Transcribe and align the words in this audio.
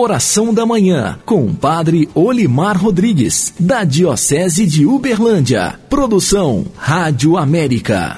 Oração 0.00 0.54
da 0.54 0.64
Manhã, 0.64 1.18
com 1.26 1.44
o 1.44 1.52
Padre 1.52 2.08
Olimar 2.14 2.80
Rodrigues, 2.80 3.52
da 3.58 3.82
Diocese 3.82 4.64
de 4.64 4.86
Uberlândia. 4.86 5.76
Produção 5.90 6.66
Rádio 6.76 7.36
América. 7.36 8.16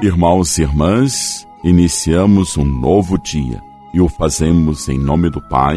Irmãos 0.00 0.58
e 0.58 0.62
irmãs, 0.62 1.44
iniciamos 1.64 2.56
um 2.56 2.64
novo 2.64 3.18
dia 3.18 3.60
e 3.92 4.00
o 4.00 4.08
fazemos 4.08 4.88
em 4.88 4.96
nome 4.96 5.28
do 5.28 5.40
Pai, 5.40 5.76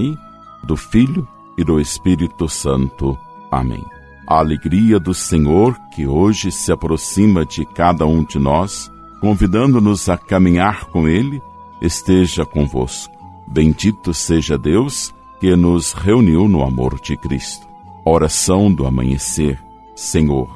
do 0.64 0.78
Filho 0.78 1.28
e 1.58 1.64
do 1.64 1.80
Espírito 1.80 2.48
Santo. 2.48 3.18
Amém. 3.50 3.84
A 4.28 4.38
alegria 4.38 5.00
do 5.00 5.12
Senhor 5.12 5.76
que 5.96 6.06
hoje 6.06 6.52
se 6.52 6.72
aproxima 6.72 7.44
de 7.44 7.66
cada 7.66 8.06
um 8.06 8.24
de 8.24 8.38
nós, 8.38 8.92
convidando-nos 9.22 10.08
a 10.08 10.20
caminhar 10.20 10.86
com 10.92 11.08
Ele, 11.08 11.42
esteja 11.82 12.46
convosco. 12.46 13.19
Bendito 13.52 14.14
seja 14.14 14.60
Deus 14.60 15.12
que 15.40 15.56
nos 15.56 15.92
reuniu 15.92 16.48
no 16.48 16.62
amor 16.62 17.00
de 17.02 17.18
Cristo. 17.18 17.68
Oração 18.06 18.72
do 18.72 18.86
amanhecer. 18.86 19.60
Senhor, 19.96 20.48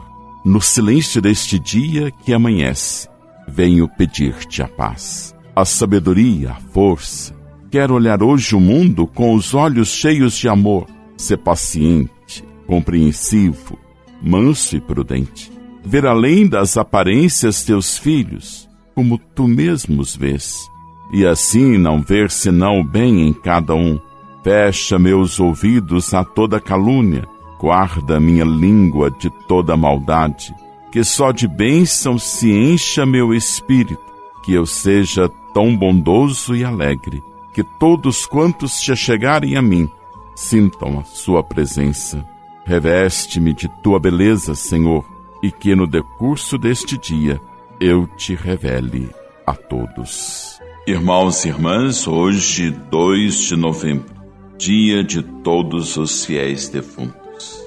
no 0.45 0.61
silêncio 0.61 1.19
deste 1.19 1.57
dia 1.57 2.11
que 2.11 2.33
amanhece, 2.33 3.09
venho 3.47 3.87
pedir-te 3.87 4.61
a 4.61 4.67
paz, 4.67 5.35
a 5.55 5.65
sabedoria, 5.65 6.51
a 6.51 6.55
força. 6.71 7.35
Quero 7.71 7.95
olhar 7.95 8.21
hoje 8.21 8.55
o 8.55 8.59
mundo 8.59 9.07
com 9.07 9.33
os 9.33 9.55
olhos 9.55 9.89
cheios 9.89 10.35
de 10.37 10.47
amor, 10.47 10.85
ser 11.17 11.37
paciente, 11.37 12.43
compreensivo, 12.67 13.77
manso 14.21 14.77
e 14.77 14.79
prudente. 14.79 15.51
Ver 15.83 16.05
além 16.05 16.47
das 16.47 16.77
aparências 16.77 17.63
teus 17.63 17.97
filhos, 17.97 18.69
como 18.93 19.17
tu 19.17 19.47
mesmo 19.47 19.99
os 19.99 20.15
vês 20.15 20.71
e 21.13 21.27
assim 21.27 21.77
não 21.77 22.01
ver 22.01 22.31
senão 22.31 22.79
o 22.79 22.83
bem 22.83 23.27
em 23.27 23.31
cada 23.31 23.75
um. 23.75 23.99
Fecha 24.43 24.97
meus 24.97 25.39
ouvidos 25.39 26.11
a 26.11 26.23
toda 26.23 26.59
calúnia, 26.59 27.29
guarda 27.59 28.19
minha 28.19 28.43
língua 28.43 29.11
de 29.11 29.29
toda 29.29 29.77
maldade, 29.77 30.53
que 30.91 31.03
só 31.03 31.31
de 31.31 31.47
bênção 31.47 32.17
se 32.17 32.51
encha 32.51 33.05
meu 33.05 33.31
espírito, 33.31 34.01
que 34.43 34.53
eu 34.53 34.65
seja 34.65 35.29
tão 35.53 35.77
bondoso 35.77 36.55
e 36.55 36.65
alegre, 36.65 37.21
que 37.53 37.63
todos 37.63 38.25
quantos 38.25 38.73
se 38.73 38.95
chegarem 38.95 39.55
a 39.55 39.61
mim 39.61 39.87
sintam 40.35 40.99
a 40.99 41.03
sua 41.03 41.43
presença. 41.43 42.27
Reveste-me 42.65 43.53
de 43.53 43.69
tua 43.83 43.99
beleza, 43.99 44.55
Senhor, 44.55 45.05
e 45.43 45.51
que 45.51 45.75
no 45.75 45.85
decurso 45.85 46.57
deste 46.57 46.97
dia 46.97 47.39
eu 47.79 48.07
te 48.17 48.33
revele 48.33 49.09
a 49.45 49.53
todos. 49.53 50.52
Irmãos 50.85 51.45
e 51.45 51.47
irmãs, 51.47 52.05
hoje, 52.09 52.69
2 52.69 53.35
de 53.35 53.55
novembro, 53.55 54.13
dia 54.57 55.01
de 55.01 55.23
todos 55.23 55.95
os 55.95 56.25
fiéis 56.25 56.67
defuntos, 56.67 57.65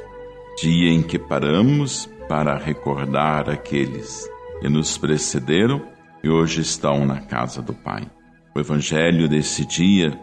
dia 0.60 0.90
em 0.90 1.02
que 1.02 1.18
paramos 1.18 2.10
para 2.28 2.58
recordar 2.58 3.48
aqueles 3.48 4.28
que 4.60 4.68
nos 4.68 4.98
precederam 4.98 5.80
e 6.22 6.28
hoje 6.28 6.60
estão 6.60 7.06
na 7.06 7.22
casa 7.22 7.62
do 7.62 7.72
Pai. 7.72 8.06
O 8.54 8.60
Evangelho 8.60 9.26
desse 9.30 9.64
dia 9.64 10.20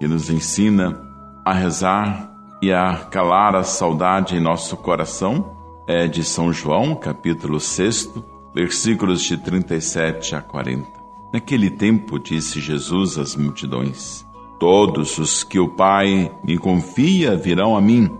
que 0.00 0.08
nos 0.08 0.28
ensina 0.28 1.00
a 1.44 1.52
rezar 1.52 2.28
e 2.60 2.72
a 2.72 3.06
calar 3.08 3.54
a 3.54 3.62
saudade 3.62 4.34
em 4.34 4.40
nosso 4.40 4.76
coração 4.78 5.56
é 5.86 6.08
de 6.08 6.24
São 6.24 6.52
João, 6.52 6.96
capítulo 6.96 7.60
6, 7.60 8.12
versículos 8.52 9.22
de 9.22 9.36
37 9.36 10.34
a 10.34 10.40
40. 10.40 11.01
Naquele 11.32 11.70
tempo, 11.70 12.18
disse 12.18 12.60
Jesus 12.60 13.16
às 13.16 13.34
multidões: 13.34 14.26
Todos 14.60 15.16
os 15.18 15.42
que 15.42 15.58
o 15.58 15.68
Pai 15.68 16.30
me 16.44 16.58
confia 16.58 17.34
virão 17.34 17.74
a 17.74 17.80
mim, 17.80 18.10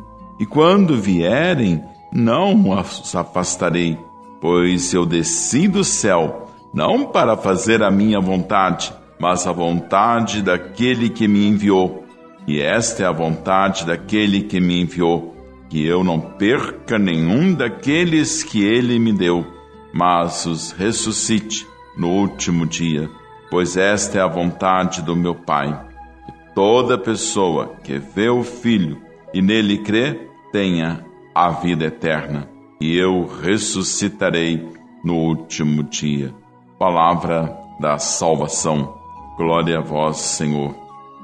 e 0.41 0.47
quando 0.47 0.97
vierem, 0.97 1.83
não 2.11 2.71
os 2.71 3.15
afastarei, 3.15 3.99
pois 4.41 4.95
eu 4.95 5.05
desci 5.05 5.69
do 5.69 5.85
céu, 5.85 6.49
não 6.73 7.05
para 7.05 7.37
fazer 7.37 7.83
a 7.83 7.91
minha 7.91 8.19
vontade, 8.19 8.93
mas 9.21 9.47
a 9.47 9.53
vontade 9.53 10.41
daquele 10.41 11.11
que 11.11 11.29
me 11.29 11.47
enviou. 11.47 12.05
E 12.47 12.61
esta 12.61 13.03
é 13.03 13.07
a 13.07 13.13
vontade 13.13 13.85
daquele 13.85 14.43
que 14.43 14.59
me 14.59 14.81
enviou, 14.81 15.37
que 15.69 15.85
eu 15.85 16.03
não 16.03 16.19
perca 16.19 16.99
nenhum 16.99 17.53
daqueles 17.53 18.43
que 18.43 18.65
ele 18.65 18.99
me 18.99 19.13
deu, 19.13 19.47
mas 19.93 20.47
os 20.47 20.73
ressuscite 20.73 21.71
no 21.97 22.09
último 22.09 22.67
dia, 22.67 23.11
pois 23.51 23.77
esta 23.77 24.19
é 24.19 24.23
a 24.23 24.27
vontade 24.27 25.03
do 25.03 25.15
meu 25.15 25.35
Pai, 25.35 25.87
que 26.27 26.33
toda 26.55 26.99
pessoa 26.99 27.75
que 27.83 27.99
vê 27.99 28.29
o 28.29 28.43
Filho 28.43 29.01
e 29.35 29.43
nele 29.43 29.79
crê 29.79 30.29
tenha 30.51 31.05
a 31.35 31.51
vida 31.51 31.85
eterna, 31.85 32.49
e 32.81 32.97
eu 32.97 33.27
ressuscitarei 33.27 34.69
no 35.05 35.15
último 35.15 35.83
dia. 35.83 36.35
Palavra 36.79 37.57
da 37.81 37.99
salvação. 37.99 38.95
Glória 39.37 39.79
a 39.79 39.83
vós, 39.83 40.19
Senhor. 40.19 40.75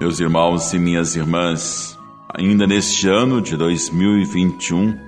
Meus 0.00 0.20
irmãos 0.20 0.72
e 0.72 0.78
minhas 0.78 1.16
irmãs, 1.16 1.98
ainda 2.34 2.66
neste 2.66 3.08
ano 3.08 3.42
de 3.42 3.56
2021, 3.56 4.98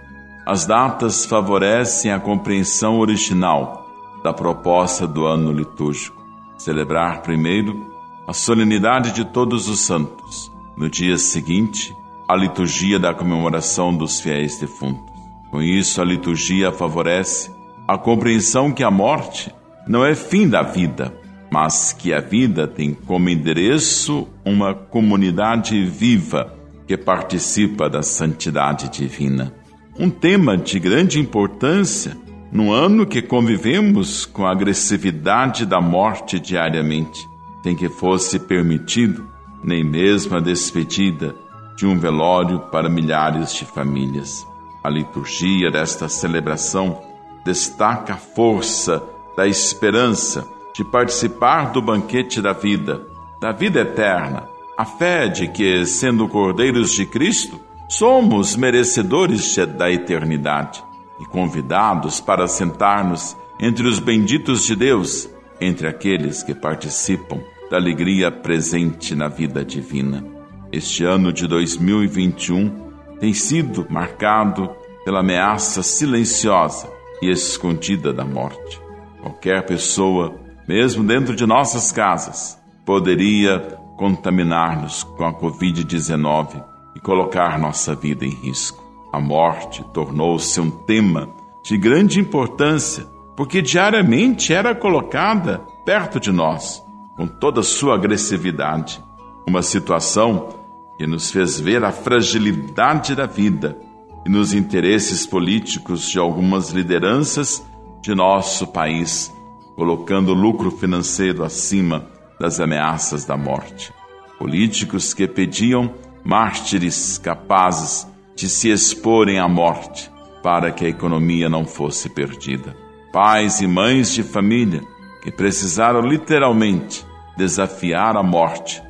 as 0.47 0.67
datas 0.67 1.25
favorecem 1.25 2.13
a 2.13 2.19
compreensão 2.19 2.99
original 2.99 3.80
da 4.23 4.33
proposta 4.33 5.07
do 5.07 5.27
ano 5.27 5.53
litúrgico. 5.53 6.23
Celebrar 6.59 7.23
primeiro 7.23 7.91
a 8.27 8.33
solenidade 8.33 9.13
de 9.13 9.25
Todos 9.25 9.69
os 9.69 9.81
Santos, 9.81 10.53
no 10.77 10.89
dia 10.89 11.17
seguinte, 11.17 11.95
a 12.29 12.37
liturgia 12.37 12.99
da 12.99 13.13
comemoração 13.13 13.97
dos 13.97 14.21
fiéis 14.21 14.59
defuntos. 14.59 15.11
Com 15.51 15.61
isso, 15.61 16.01
a 16.01 16.05
liturgia 16.05 16.71
favorece 16.71 17.51
a 17.89 17.99
compreensão 17.99 18.71
que 18.71 18.85
a 18.85 18.91
morte 18.91 19.53
não 19.87 20.05
é 20.05 20.15
fim 20.15 20.49
da 20.49 20.63
vida, 20.63 21.13
mas 21.51 21.93
que 21.93 22.13
a 22.13 22.21
vida 22.21 22.69
tem 22.69 22.95
como 22.95 23.29
endereço 23.29 24.29
uma 24.45 24.73
comunidade 24.73 25.85
viva 25.85 26.57
que 26.87 26.97
participa 26.97 27.91
da 27.91 28.03
santidade 28.03 28.89
divina. 28.89 29.53
Um 29.99 30.09
tema 30.09 30.57
de 30.57 30.79
grande 30.79 31.19
importância 31.19 32.17
num 32.53 32.73
ano 32.73 33.07
que 33.07 33.23
convivemos 33.23 34.27
com 34.27 34.45
a 34.45 34.51
agressividade 34.51 35.65
da 35.65 35.81
morte 35.81 36.41
diariamente, 36.41 37.29
sem 37.63 37.77
que 37.77 37.89
fosse 37.89 38.39
permitido 38.41 39.25
nem 39.63 39.85
mesmo 39.85 40.37
a 40.37 40.41
despedida 40.41 41.37
de 41.77 41.87
um 41.87 41.99
velório 41.99 42.61
para 42.73 42.89
milhares 42.89 43.55
de 43.55 43.65
famílias. 43.65 44.47
A 44.83 44.89
liturgia 44.89 45.71
desta 45.71 46.09
celebração 46.09 47.01
destaca 47.45 48.15
a 48.15 48.17
força 48.17 49.03
da 49.37 49.47
esperança 49.47 50.47
de 50.75 50.83
participar 50.83 51.71
do 51.71 51.81
banquete 51.81 52.41
da 52.41 52.53
vida, 52.53 53.07
da 53.41 53.53
vida 53.53 53.81
eterna, 53.81 54.49
a 54.77 54.85
fé 54.85 55.29
de 55.29 55.47
que, 55.47 55.85
sendo 55.85 56.27
cordeiros 56.27 56.93
de 56.93 57.05
Cristo, 57.05 57.61
somos 57.89 58.57
merecedores 58.57 59.57
da 59.77 59.91
eternidade 59.91 60.83
e 61.21 61.25
convidados 61.27 62.21
para 62.21 62.49
sentar-nos 62.49 63.37
entre 63.61 63.87
os 63.87 63.99
benditos 63.99 64.65
de 64.65 64.75
Deus, 64.75 65.29
entre 65.61 65.87
aqueles 65.87 66.43
que 66.43 66.55
participam 66.55 67.41
da 67.71 67.77
alegria 67.77 68.31
presente 68.31 69.15
na 69.15 69.29
vida 69.29 69.65
divina. 69.65 70.25
Este 70.73 71.05
ano 71.05 71.33
de 71.33 71.47
2021 71.47 72.91
tem 73.21 73.35
sido 73.35 73.87
marcado 73.91 74.71
pela 75.05 75.21
ameaça 75.21 75.83
silenciosa 75.83 76.89
e 77.21 77.31
escondida 77.31 78.13
da 78.13 78.25
morte. 78.25 78.81
Qualquer 79.21 79.67
pessoa, 79.67 80.35
mesmo 80.67 81.05
dentro 81.05 81.37
de 81.37 81.45
nossas 81.45 81.93
casas, 81.93 82.59
poderia 82.87 83.59
contaminar-nos 83.99 85.03
com 85.03 85.25
a 85.25 85.35
Covid-19 85.35 86.65
e 86.97 87.01
colocar 87.01 87.59
nossa 87.59 87.95
vida 87.95 88.25
em 88.25 88.31
risco. 88.31 88.80
A 89.13 89.21
morte 89.21 89.85
tornou-se 89.93 90.61
um 90.61 90.71
tema 90.71 91.31
de 91.63 91.77
grande 91.77 92.21
importância, 92.21 93.07
porque 93.37 93.61
diariamente 93.61 94.53
era 94.53 94.75
colocada 94.75 95.67
perto 95.85 96.21
de 96.21 96.31
nós, 96.31 96.85
com 97.17 97.27
toda 97.27 97.63
sua 97.63 97.95
agressividade. 97.95 99.03
Uma 99.47 99.63
situação 99.63 100.49
que 100.97 101.07
nos 101.07 101.31
fez 101.31 101.59
ver 101.59 101.83
a 101.83 101.91
fragilidade 101.91 103.15
da 103.15 103.27
vida 103.27 103.77
e 104.25 104.29
nos 104.29 104.53
interesses 104.53 105.27
políticos 105.27 106.09
de 106.09 106.19
algumas 106.19 106.71
lideranças 106.71 107.65
de 108.03 108.15
nosso 108.15 108.67
país, 108.67 109.33
colocando 109.75 110.33
o 110.33 110.35
lucro 110.35 110.71
financeiro 110.71 111.43
acima 111.43 112.07
das 112.39 112.61
ameaças 112.61 113.25
da 113.25 113.37
morte. 113.37 113.93
Políticos 114.39 115.13
que 115.13 115.27
pediam 115.27 115.93
mártires 116.25 117.19
capazes 117.19 118.07
de 118.35 118.49
se 118.49 118.71
exporem 118.71 119.39
à 119.39 119.49
morte 119.49 120.11
para 120.43 120.71
que 120.71 120.85
a 120.85 120.89
economia 120.89 121.49
não 121.49 121.65
fosse 121.65 122.09
perdida. 122.09 122.77
Pais 123.13 123.61
e 123.61 123.67
mães 123.67 124.13
de 124.13 124.23
família 124.23 124.83
que 125.23 125.31
precisaram 125.31 126.01
literalmente 126.01 127.05
desafiar 127.37 128.17
a 128.17 128.23
morte 128.23 128.83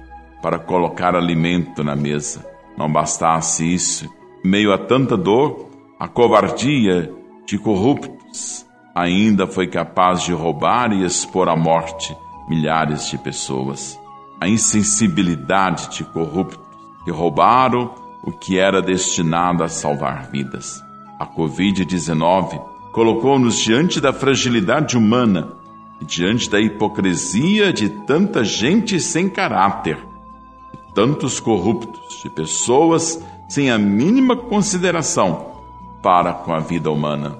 para 0.42 0.58
colocar 0.58 1.14
alimento 1.14 1.82
na 1.82 1.96
mesa. 1.96 2.46
Não 2.76 2.90
bastasse 2.90 3.64
isso, 3.64 4.08
meio 4.44 4.72
a 4.72 4.78
tanta 4.78 5.16
dor, 5.16 5.68
a 5.98 6.08
covardia 6.08 7.12
de 7.44 7.58
corruptos 7.58 8.66
ainda 8.94 9.46
foi 9.46 9.66
capaz 9.66 10.22
de 10.22 10.32
roubar 10.32 10.92
e 10.92 11.04
expor 11.04 11.48
à 11.48 11.56
morte 11.56 12.16
milhares 12.48 13.08
de 13.08 13.18
pessoas. 13.18 13.98
A 14.40 14.48
insensibilidade 14.48 15.90
de 15.96 16.04
corruptos 16.04 16.58
que 17.04 17.10
roubaram 17.10 17.94
o 18.22 18.30
que 18.30 18.58
era 18.58 18.82
destinado 18.82 19.64
a 19.64 19.68
salvar 19.68 20.30
vidas. 20.30 20.82
A 21.18 21.26
Covid-19 21.26 22.60
colocou-nos 22.92 23.58
diante 23.58 24.00
da 24.00 24.12
fragilidade 24.12 24.96
humana 24.96 25.52
e 26.00 26.04
diante 26.04 26.48
da 26.50 26.60
hipocrisia 26.60 27.72
de 27.72 27.88
tanta 27.88 28.44
gente 28.44 28.98
sem 29.00 29.28
caráter, 29.28 29.96
de 29.96 30.94
tantos 30.94 31.38
corruptos, 31.38 32.22
de 32.22 32.30
pessoas 32.30 33.22
sem 33.48 33.70
a 33.70 33.78
mínima 33.78 34.36
consideração 34.36 35.50
para 36.02 36.32
com 36.32 36.52
a 36.52 36.60
vida 36.60 36.90
humana. 36.90 37.38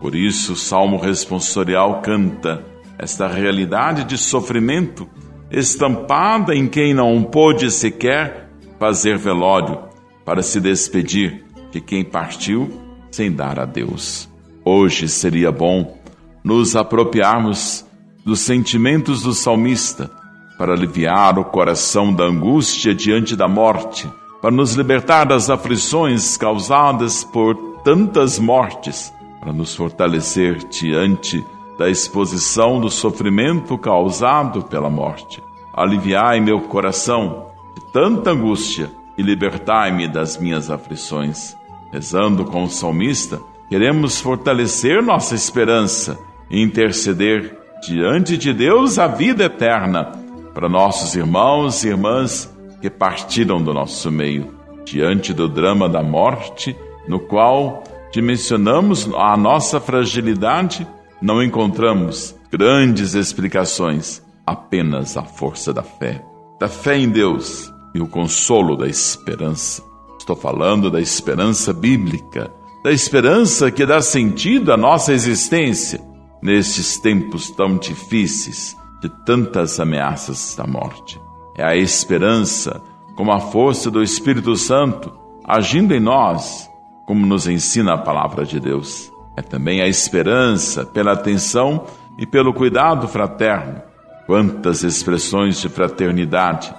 Por 0.00 0.14
isso, 0.14 0.54
o 0.54 0.56
Salmo 0.56 0.98
responsorial 0.98 2.02
canta 2.02 2.66
esta 2.98 3.26
realidade 3.26 4.04
de 4.04 4.18
sofrimento 4.18 5.08
estampada 5.50 6.54
em 6.54 6.66
quem 6.66 6.94
não 6.94 7.22
pôde 7.22 7.70
sequer 7.70 8.50
fazer 8.78 9.16
velório 9.18 9.91
para 10.24 10.42
se 10.42 10.60
despedir 10.60 11.44
de 11.70 11.80
quem 11.80 12.04
partiu 12.04 12.70
sem 13.10 13.30
dar 13.30 13.58
a 13.58 13.64
Deus. 13.64 14.28
Hoje 14.64 15.08
seria 15.08 15.50
bom 15.50 15.98
nos 16.42 16.76
apropriarmos 16.76 17.84
dos 18.24 18.40
sentimentos 18.40 19.22
do 19.22 19.32
salmista 19.32 20.10
para 20.56 20.72
aliviar 20.72 21.38
o 21.38 21.44
coração 21.44 22.14
da 22.14 22.24
angústia 22.24 22.94
diante 22.94 23.34
da 23.34 23.48
morte, 23.48 24.08
para 24.40 24.50
nos 24.50 24.74
libertar 24.74 25.24
das 25.24 25.50
aflições 25.50 26.36
causadas 26.36 27.24
por 27.24 27.56
tantas 27.82 28.38
mortes, 28.38 29.12
para 29.40 29.52
nos 29.52 29.74
fortalecer 29.74 30.58
diante 30.68 31.44
da 31.78 31.90
exposição 31.90 32.80
do 32.80 32.90
sofrimento 32.90 33.76
causado 33.76 34.62
pela 34.62 34.88
morte. 34.88 35.42
Aliviai 35.74 36.38
meu 36.38 36.60
coração 36.60 37.46
de 37.74 37.92
tanta 37.92 38.30
angústia 38.30 38.90
e 39.22 39.24
libertai-me 39.24 40.08
das 40.08 40.36
minhas 40.36 40.68
aflições. 40.68 41.56
Rezando 41.92 42.44
com 42.44 42.64
o 42.64 42.68
salmista, 42.68 43.40
queremos 43.68 44.20
fortalecer 44.20 45.00
nossa 45.00 45.34
esperança 45.34 46.18
e 46.50 46.60
interceder 46.60 47.56
diante 47.86 48.36
de 48.36 48.52
Deus 48.52 48.98
a 48.98 49.06
vida 49.06 49.44
eterna 49.44 50.12
para 50.52 50.68
nossos 50.68 51.14
irmãos 51.14 51.84
e 51.84 51.88
irmãs 51.88 52.52
que 52.80 52.90
partiram 52.90 53.62
do 53.62 53.72
nosso 53.72 54.10
meio, 54.10 54.54
diante 54.84 55.32
do 55.32 55.48
drama 55.48 55.88
da 55.88 56.02
morte, 56.02 56.76
no 57.06 57.20
qual 57.20 57.84
dimensionamos 58.12 59.08
a 59.14 59.36
nossa 59.36 59.80
fragilidade, 59.80 60.86
não 61.20 61.42
encontramos 61.42 62.34
grandes 62.50 63.14
explicações, 63.14 64.20
apenas 64.44 65.16
a 65.16 65.22
força 65.22 65.72
da 65.72 65.82
fé, 65.82 66.22
da 66.58 66.68
fé 66.68 66.98
em 66.98 67.08
Deus 67.08 67.72
e 67.94 68.00
o 68.00 68.06
consolo 68.06 68.76
da 68.76 68.86
esperança. 68.86 69.82
Estou 70.18 70.36
falando 70.36 70.90
da 70.90 71.00
esperança 71.00 71.72
bíblica, 71.72 72.52
da 72.82 72.92
esperança 72.92 73.70
que 73.70 73.84
dá 73.84 74.00
sentido 74.00 74.72
à 74.72 74.76
nossa 74.76 75.12
existência 75.12 76.00
nestes 76.42 76.98
tempos 76.98 77.50
tão 77.50 77.76
difíceis 77.76 78.76
de 79.00 79.08
tantas 79.24 79.78
ameaças 79.80 80.54
da 80.56 80.66
morte. 80.66 81.20
É 81.56 81.64
a 81.64 81.76
esperança 81.76 82.80
como 83.16 83.32
a 83.32 83.40
força 83.40 83.90
do 83.90 84.02
Espírito 84.02 84.56
Santo 84.56 85.12
agindo 85.44 85.92
em 85.92 86.00
nós, 86.00 86.70
como 87.06 87.26
nos 87.26 87.46
ensina 87.46 87.94
a 87.94 87.98
palavra 87.98 88.44
de 88.44 88.60
Deus. 88.60 89.12
É 89.36 89.42
também 89.42 89.80
a 89.82 89.88
esperança 89.88 90.84
pela 90.84 91.12
atenção 91.12 91.84
e 92.18 92.26
pelo 92.26 92.54
cuidado 92.54 93.08
fraterno. 93.08 93.82
Quantas 94.26 94.82
expressões 94.82 95.60
de 95.60 95.68
fraternidade 95.68 96.72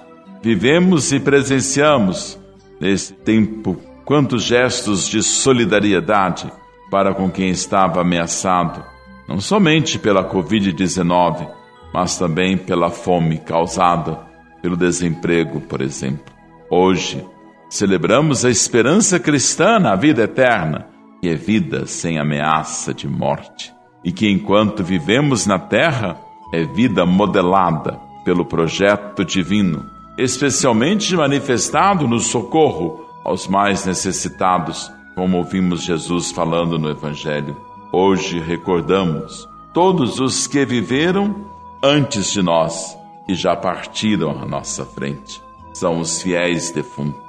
vivemos 0.44 1.10
e 1.10 1.18
presenciamos 1.18 2.38
nesse 2.78 3.14
tempo 3.14 3.78
quantos 4.04 4.42
gestos 4.42 5.08
de 5.08 5.22
solidariedade 5.22 6.52
para 6.90 7.14
com 7.14 7.30
quem 7.30 7.48
estava 7.48 8.02
ameaçado, 8.02 8.84
não 9.26 9.40
somente 9.40 9.98
pela 9.98 10.22
Covid-19, 10.30 11.48
mas 11.94 12.18
também 12.18 12.58
pela 12.58 12.90
fome 12.90 13.38
causada 13.38 14.20
pelo 14.60 14.76
desemprego, 14.76 15.62
por 15.62 15.80
exemplo. 15.80 16.34
Hoje, 16.70 17.24
celebramos 17.70 18.44
a 18.44 18.50
esperança 18.50 19.18
cristã 19.18 19.78
na 19.78 19.96
vida 19.96 20.24
eterna, 20.24 20.88
que 21.22 21.28
é 21.30 21.34
vida 21.34 21.86
sem 21.86 22.18
ameaça 22.18 22.92
de 22.92 23.08
morte, 23.08 23.72
e 24.04 24.12
que 24.12 24.30
enquanto 24.30 24.84
vivemos 24.84 25.46
na 25.46 25.58
terra, 25.58 26.20
é 26.52 26.66
vida 26.66 27.06
modelada 27.06 27.98
pelo 28.26 28.44
projeto 28.44 29.24
divino 29.24 29.93
especialmente 30.16 31.16
manifestado 31.16 32.06
no 32.06 32.20
socorro 32.20 33.04
aos 33.24 33.48
mais 33.48 33.84
necessitados, 33.84 34.92
como 35.14 35.38
ouvimos 35.38 35.82
Jesus 35.82 36.30
falando 36.30 36.78
no 36.78 36.90
Evangelho. 36.90 37.56
Hoje 37.92 38.38
recordamos 38.38 39.48
todos 39.72 40.20
os 40.20 40.46
que 40.46 40.64
viveram 40.64 41.46
antes 41.82 42.32
de 42.32 42.42
nós 42.42 42.96
e 43.28 43.34
já 43.34 43.56
partiram 43.56 44.30
à 44.42 44.46
nossa 44.46 44.84
frente. 44.84 45.42
São 45.72 45.98
os 46.00 46.22
fiéis 46.22 46.70
defuntos. 46.70 47.20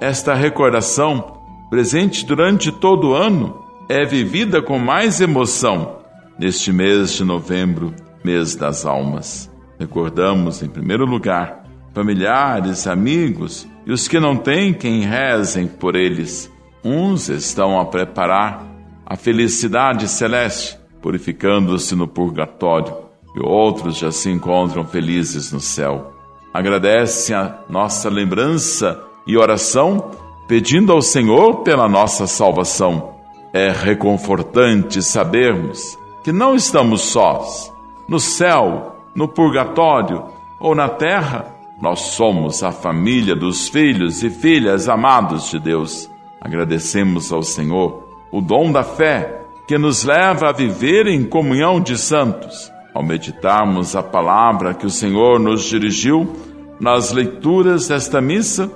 Esta 0.00 0.34
recordação, 0.34 1.38
presente 1.70 2.24
durante 2.24 2.70
todo 2.70 3.10
o 3.10 3.14
ano, 3.14 3.64
é 3.88 4.04
vivida 4.04 4.60
com 4.60 4.78
mais 4.78 5.20
emoção 5.20 5.98
neste 6.38 6.72
mês 6.72 7.12
de 7.12 7.24
novembro, 7.24 7.94
mês 8.22 8.54
das 8.54 8.84
almas. 8.84 9.50
Recordamos, 9.78 10.62
em 10.62 10.68
primeiro 10.68 11.04
lugar, 11.04 11.57
familiares, 11.98 12.86
amigos 12.86 13.66
e 13.84 13.90
os 13.90 14.06
que 14.06 14.20
não 14.20 14.36
têm 14.36 14.72
quem 14.72 15.00
rezem 15.00 15.66
por 15.66 15.96
eles. 15.96 16.48
Uns 16.84 17.28
estão 17.28 17.80
a 17.80 17.84
preparar 17.84 18.64
a 19.04 19.16
felicidade 19.16 20.06
celeste, 20.06 20.78
purificando-se 21.02 21.96
no 21.96 22.06
purgatório, 22.06 22.94
e 23.34 23.40
outros 23.44 23.96
já 23.96 24.12
se 24.12 24.30
encontram 24.30 24.84
felizes 24.84 25.50
no 25.50 25.58
céu. 25.58 26.12
Agradece 26.54 27.34
a 27.34 27.64
nossa 27.68 28.08
lembrança 28.08 29.02
e 29.26 29.36
oração, 29.36 30.12
pedindo 30.46 30.92
ao 30.92 31.02
Senhor 31.02 31.64
pela 31.64 31.88
nossa 31.88 32.28
salvação. 32.28 33.16
É 33.52 33.72
reconfortante 33.72 35.02
sabermos 35.02 35.98
que 36.22 36.30
não 36.30 36.54
estamos 36.54 37.00
sós. 37.00 37.72
No 38.08 38.20
céu, 38.20 38.94
no 39.16 39.26
purgatório 39.26 40.26
ou 40.60 40.76
na 40.76 40.88
terra, 40.88 41.57
nós 41.80 42.00
somos 42.00 42.62
a 42.64 42.72
família 42.72 43.36
dos 43.36 43.68
filhos 43.68 44.24
e 44.24 44.30
filhas 44.30 44.88
amados 44.88 45.48
de 45.48 45.60
Deus. 45.60 46.10
Agradecemos 46.40 47.32
ao 47.32 47.42
Senhor 47.42 48.08
o 48.32 48.40
dom 48.40 48.72
da 48.72 48.82
fé 48.82 49.40
que 49.66 49.78
nos 49.78 50.02
leva 50.02 50.48
a 50.48 50.52
viver 50.52 51.06
em 51.06 51.24
comunhão 51.24 51.80
de 51.80 51.96
santos. 51.96 52.72
Ao 52.92 53.02
meditarmos 53.02 53.94
a 53.94 54.02
palavra 54.02 54.74
que 54.74 54.86
o 54.86 54.90
Senhor 54.90 55.38
nos 55.38 55.64
dirigiu 55.64 56.34
nas 56.80 57.12
leituras 57.12 57.86
desta 57.86 58.20
missa, 58.20 58.70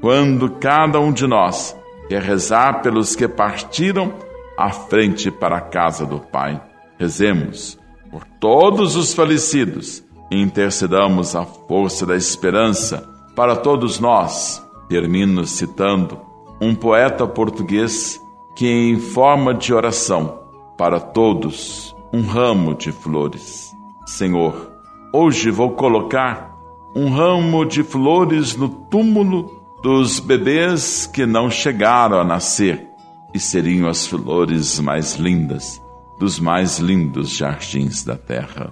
quando 0.00 0.50
cada 0.50 1.00
um 1.00 1.12
de 1.12 1.26
nós 1.26 1.76
quer 2.08 2.22
rezar 2.22 2.80
pelos 2.80 3.16
que 3.16 3.26
partiram 3.26 4.12
à 4.56 4.70
frente 4.70 5.30
para 5.32 5.56
a 5.56 5.60
casa 5.60 6.06
do 6.06 6.20
Pai. 6.20 6.60
Rezemos 6.96 7.78
por 8.10 8.24
todos 8.38 8.94
os 8.94 9.12
falecidos 9.14 10.04
intercedamos 10.30 11.34
a 11.34 11.44
força 11.44 12.06
da 12.06 12.16
esperança 12.16 13.08
para 13.34 13.56
todos 13.56 13.98
nós. 13.98 14.64
Termino 14.88 15.46
citando 15.46 16.18
um 16.60 16.74
poeta 16.74 17.26
português 17.26 18.20
que, 18.54 18.66
em 18.66 18.98
forma 18.98 19.54
de 19.54 19.72
oração, 19.72 20.40
para 20.76 21.00
todos, 21.00 21.94
um 22.12 22.22
ramo 22.22 22.74
de 22.74 22.92
flores. 22.92 23.72
Senhor, 24.06 24.72
hoje 25.12 25.50
vou 25.50 25.70
colocar 25.70 26.56
um 26.94 27.10
ramo 27.10 27.64
de 27.64 27.82
flores 27.82 28.56
no 28.56 28.68
túmulo 28.68 29.62
dos 29.82 30.18
bebês 30.18 31.06
que 31.06 31.24
não 31.24 31.50
chegaram 31.50 32.20
a 32.20 32.24
nascer 32.24 32.86
e 33.32 33.38
seriam 33.38 33.88
as 33.88 34.06
flores 34.06 34.80
mais 34.80 35.14
lindas 35.14 35.80
dos 36.20 36.38
mais 36.38 36.78
lindos 36.78 37.30
jardins 37.30 38.04
da 38.04 38.14
terra. 38.14 38.70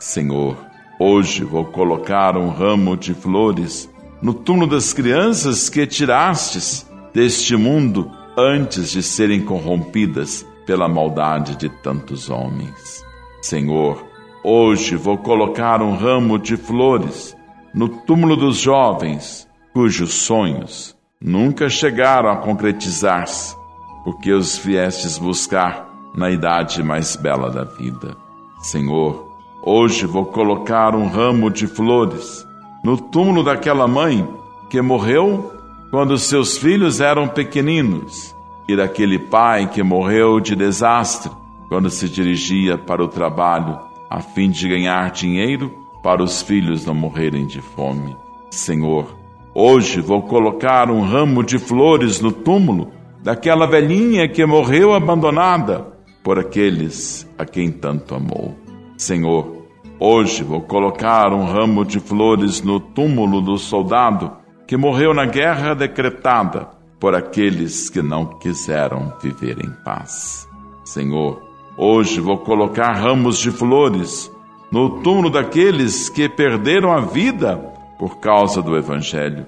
Senhor, 0.00 0.56
Hoje 1.00 1.44
vou 1.44 1.64
colocar 1.64 2.36
um 2.36 2.48
ramo 2.48 2.96
de 2.96 3.14
flores 3.14 3.88
no 4.20 4.34
túmulo 4.34 4.66
das 4.66 4.92
crianças 4.92 5.68
que 5.68 5.86
tirastes 5.86 6.84
deste 7.14 7.54
mundo 7.54 8.10
antes 8.36 8.90
de 8.90 9.00
serem 9.00 9.40
corrompidas 9.44 10.44
pela 10.66 10.88
maldade 10.88 11.54
de 11.54 11.68
tantos 11.68 12.28
homens. 12.28 13.04
Senhor, 13.40 14.04
hoje 14.42 14.96
vou 14.96 15.16
colocar 15.16 15.80
um 15.80 15.94
ramo 15.94 16.36
de 16.36 16.56
flores 16.56 17.36
no 17.72 17.88
túmulo 17.88 18.36
dos 18.36 18.56
jovens, 18.58 19.48
cujos 19.72 20.12
sonhos 20.12 20.96
nunca 21.20 21.68
chegaram 21.68 22.30
a 22.30 22.36
concretizar-se, 22.38 23.54
porque 24.02 24.32
os 24.32 24.58
viestes 24.58 25.16
buscar 25.16 25.88
na 26.14 26.28
idade 26.28 26.82
mais 26.82 27.14
bela 27.14 27.50
da 27.50 27.62
vida. 27.62 28.16
Senhor, 28.62 29.27
hoje 29.68 30.06
vou 30.06 30.24
colocar 30.24 30.94
um 30.94 31.06
ramo 31.06 31.50
de 31.50 31.66
flores 31.66 32.46
no 32.82 32.96
túmulo 32.96 33.44
daquela 33.44 33.86
mãe 33.86 34.26
que 34.70 34.80
morreu 34.80 35.52
quando 35.90 36.16
seus 36.16 36.56
filhos 36.56 37.00
eram 37.00 37.28
pequeninos 37.28 38.34
e 38.66 38.74
daquele 38.74 39.18
pai 39.18 39.68
que 39.68 39.82
morreu 39.82 40.40
de 40.40 40.56
desastre 40.56 41.30
quando 41.68 41.90
se 41.90 42.08
dirigia 42.08 42.78
para 42.78 43.04
o 43.04 43.08
trabalho 43.08 43.78
a 44.08 44.20
fim 44.20 44.50
de 44.50 44.66
ganhar 44.66 45.10
dinheiro 45.10 45.70
para 46.02 46.22
os 46.22 46.40
filhos 46.40 46.86
não 46.86 46.94
morrerem 46.94 47.46
de 47.46 47.60
fome. 47.60 48.16
Senhor, 48.50 49.14
hoje 49.54 50.00
vou 50.00 50.22
colocar 50.22 50.90
um 50.90 51.02
ramo 51.02 51.44
de 51.44 51.58
flores 51.58 52.20
no 52.20 52.32
túmulo 52.32 52.90
daquela 53.22 53.66
velhinha 53.66 54.26
que 54.28 54.46
morreu 54.46 54.94
abandonada 54.94 55.92
por 56.22 56.38
aqueles 56.38 57.28
a 57.36 57.44
quem 57.44 57.70
tanto 57.70 58.14
amou. 58.14 58.56
Senhor, 58.96 59.57
hoje 60.00 60.42
vou 60.42 60.60
colocar 60.60 61.32
um 61.32 61.44
ramo 61.44 61.84
de 61.84 61.98
flores 62.00 62.62
no 62.62 62.78
túmulo 62.78 63.40
do 63.40 63.58
soldado 63.58 64.32
que 64.66 64.76
morreu 64.76 65.14
na 65.14 65.24
guerra 65.24 65.74
decretada 65.74 66.68
por 67.00 67.14
aqueles 67.14 67.88
que 67.88 68.02
não 68.02 68.26
quiseram 68.26 69.12
viver 69.22 69.58
em 69.64 69.70
paz. 69.84 70.48
Senhor, 70.84 71.40
hoje 71.76 72.20
vou 72.20 72.38
colocar 72.38 72.92
ramos 72.92 73.38
de 73.38 73.50
flores 73.50 74.30
no 74.70 75.00
túmulo 75.00 75.30
daqueles 75.30 76.08
que 76.08 76.28
perderam 76.28 76.92
a 76.92 77.00
vida 77.00 77.56
por 77.98 78.18
causa 78.18 78.60
do 78.60 78.76
Evangelho. 78.76 79.46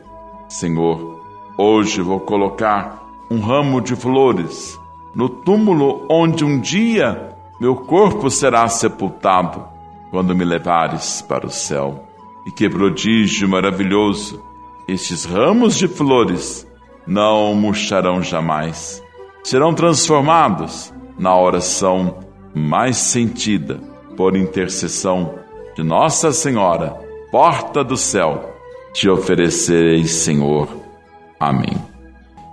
Senhor, 0.49 1.21
hoje 1.59 2.01
vou 2.01 2.21
colocar 2.21 3.07
um 3.31 3.41
ramo 3.41 3.81
de 3.81 3.95
flores 3.95 4.79
no 5.15 5.29
túmulo 5.29 6.07
onde 6.11 6.45
um 6.45 6.61
dia 6.61 7.31
meu 7.61 7.77
corpo 7.77 8.31
será 8.31 8.67
sepultado 8.69 9.80
quando 10.11 10.35
me 10.35 10.45
levares 10.45 11.23
para 11.23 11.47
o 11.47 11.51
céu. 11.51 12.07
E 12.47 12.51
que 12.51 12.69
prodígio 12.69 13.49
maravilhoso! 13.49 14.43
Estes 14.89 15.25
ramos 15.25 15.77
de 15.77 15.87
flores 15.87 16.67
não 17.07 17.55
murcharão 17.55 18.23
jamais. 18.23 19.03
Serão 19.45 19.73
transformados 19.73 20.93
na 21.19 21.39
oração 21.39 22.19
mais 22.55 22.97
sentida 22.97 23.81
por 24.17 24.37
intercessão 24.37 25.35
de 25.77 25.83
Nossa 25.83 26.33
Senhora, 26.33 26.99
porta 27.31 27.85
do 27.85 27.97
céu, 27.97 28.55
te 28.93 29.09
oferecerei, 29.09 30.05
Senhor. 30.05 30.69
Amém. 31.39 31.77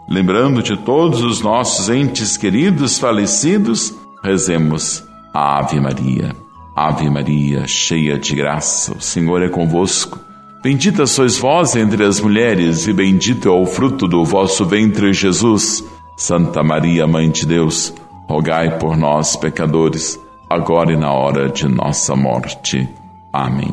Lembrando 0.08 0.64
de 0.64 0.78
todos 0.78 1.22
os 1.22 1.42
nossos 1.42 1.90
entes 1.90 2.38
queridos 2.38 2.98
falecidos, 2.98 3.94
rezemos 4.24 5.04
a 5.34 5.58
Ave 5.58 5.80
Maria. 5.80 6.47
Ave 6.80 7.10
Maria, 7.10 7.66
cheia 7.66 8.20
de 8.20 8.36
graça, 8.36 8.96
o 8.96 9.02
Senhor 9.02 9.42
é 9.42 9.50
convosco. 9.50 10.20
Bendita 10.62 11.08
sois 11.08 11.36
vós 11.36 11.76
entre 11.76 12.04
as 12.04 12.22
mulheres, 12.22 12.86
e 12.86 12.94
bendito 12.94 13.50
é 13.50 13.52
o 13.52 13.66
fruto 13.66 14.08
do 14.08 14.24
vosso 14.24 14.64
ventre, 14.64 15.12
Jesus. 15.12 15.84
Santa 16.16 16.62
Maria, 16.62 17.08
Mãe 17.08 17.32
de 17.32 17.48
Deus, 17.48 17.92
rogai 18.30 18.78
por 18.78 18.96
nós, 18.96 19.36
pecadores 19.36 20.20
agora 20.48 20.94
e 20.94 20.96
na 20.96 21.12
hora 21.12 21.50
de 21.50 21.68
nossa 21.68 22.16
morte. 22.16 22.88
Amém. 23.34 23.72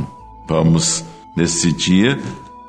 Vamos, 0.48 1.04
nesse 1.36 1.74
dia, 1.74 2.18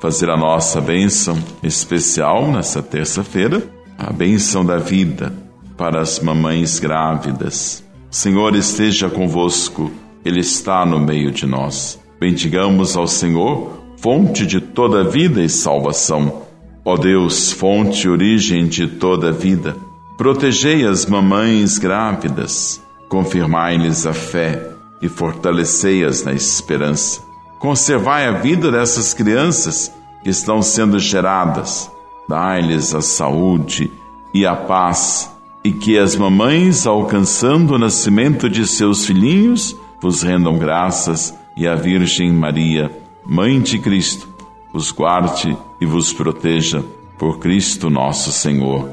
fazer 0.02 0.28
a 0.28 0.36
nossa 0.36 0.82
bênção 0.82 1.42
especial 1.62 2.52
nessa 2.52 2.82
terça-feira, 2.82 3.66
a 3.96 4.12
bênção 4.12 4.66
da 4.66 4.76
vida 4.76 5.32
para 5.78 5.98
as 5.98 6.20
mamães 6.20 6.78
grávidas. 6.78 7.82
O 8.10 8.14
Senhor 8.14 8.54
esteja 8.54 9.08
convosco, 9.08 9.90
Ele 10.26 10.40
está 10.40 10.84
no 10.84 10.98
meio 10.98 11.30
de 11.30 11.46
nós. 11.46 11.98
Bendigamos 12.18 12.96
ao 12.96 13.06
Senhor, 13.06 13.78
fonte 13.96 14.44
de 14.44 14.60
toda 14.60 15.04
vida 15.04 15.40
e 15.40 15.48
salvação. 15.48 16.42
Ó 16.84 16.96
Deus, 16.96 17.52
fonte 17.52 18.06
e 18.06 18.10
origem 18.10 18.66
de 18.66 18.86
toda 18.86 19.32
vida, 19.32 19.76
protegei 20.18 20.86
as 20.86 21.06
mamães 21.06 21.78
grávidas 21.78 22.84
confirmai-lhes 23.08 24.06
a 24.06 24.12
fé 24.12 24.70
e 25.00 25.08
fortalecei-as 25.08 26.24
na 26.24 26.32
esperança. 26.32 27.20
Conservai 27.58 28.26
a 28.26 28.32
vida 28.32 28.70
dessas 28.70 29.14
crianças 29.14 29.92
que 30.22 30.30
estão 30.30 30.60
sendo 30.60 30.98
geradas, 30.98 31.90
dai-lhes 32.28 32.94
a 32.94 33.00
saúde 33.00 33.90
e 34.34 34.44
a 34.44 34.54
paz, 34.54 35.30
e 35.64 35.72
que 35.72 35.98
as 35.98 36.16
mamães, 36.16 36.86
alcançando 36.86 37.74
o 37.74 37.78
nascimento 37.78 38.48
de 38.48 38.66
seus 38.66 39.06
filhinhos, 39.06 39.76
vos 40.00 40.22
rendam 40.22 40.58
graças, 40.58 41.34
e 41.56 41.66
a 41.66 41.74
Virgem 41.74 42.32
Maria, 42.32 42.90
Mãe 43.24 43.60
de 43.60 43.78
Cristo, 43.78 44.28
vos 44.72 44.92
guarde 44.92 45.56
e 45.80 45.86
vos 45.86 46.12
proteja, 46.12 46.84
por 47.18 47.38
Cristo 47.38 47.88
nosso 47.88 48.30
Senhor. 48.30 48.88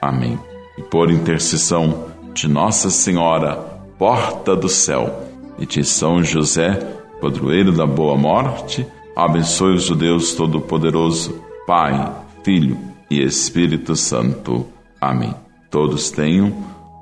Amém. 0.00 0.38
E 0.76 0.82
por 0.82 1.10
intercessão 1.10 2.06
de 2.34 2.46
Nossa 2.48 2.90
Senhora, 2.90 3.56
porta 3.98 4.54
do 4.54 4.68
céu, 4.68 5.28
e 5.58 5.64
de 5.64 5.84
São 5.84 6.22
José, 6.22 6.74
padroeiro 7.20 7.72
da 7.72 7.86
boa 7.86 8.16
morte, 8.16 8.86
abençoe-os 9.16 9.88
o 9.90 9.94
Deus 9.94 10.34
Todo-Poderoso, 10.34 11.42
Pai, 11.66 12.12
Filho 12.42 12.78
e 13.10 13.22
Espírito 13.22 13.96
Santo. 13.96 14.66
Amém. 15.00 15.34
Todos 15.70 16.10
tenham 16.10 16.52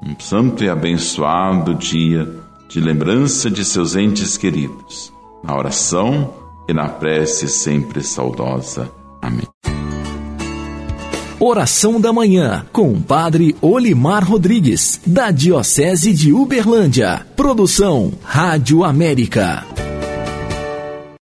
um 0.02 0.18
santo 0.18 0.62
e 0.62 0.68
abençoado 0.68 1.74
dia 1.74 2.28
de 2.70 2.80
lembrança 2.80 3.50
de 3.50 3.64
seus 3.64 3.96
entes 3.96 4.36
queridos, 4.36 5.12
na 5.42 5.56
oração 5.56 6.32
e 6.68 6.72
na 6.72 6.88
prece 6.88 7.48
sempre 7.48 8.00
saudosa. 8.00 8.90
Amém. 9.20 9.46
Oração 11.40 12.00
da 12.00 12.12
Manhã, 12.12 12.64
com 12.72 12.92
o 12.92 13.00
Padre 13.00 13.56
Olimar 13.60 14.24
Rodrigues, 14.24 15.00
da 15.04 15.32
Diocese 15.32 16.12
de 16.12 16.32
Uberlândia. 16.32 17.26
Produção 17.34 18.12
Rádio 18.22 18.84
América. 18.84 19.66